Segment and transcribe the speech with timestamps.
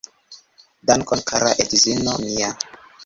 [0.91, 2.49] Dankon kara edzino mia